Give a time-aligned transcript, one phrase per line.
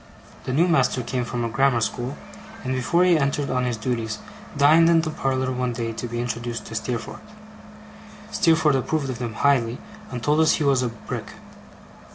[0.45, 2.17] The new master came from a grammar school;
[2.63, 4.17] and before he entered on his duties,
[4.57, 7.21] dined in the parlour one day, to be introduced to Steerforth.
[8.31, 9.77] Steerforth approved of him highly,
[10.09, 11.33] and told us he was a Brick.